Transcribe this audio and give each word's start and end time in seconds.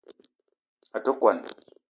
A 0.95 1.03
te 1.03 1.11
kwuan 1.19 1.37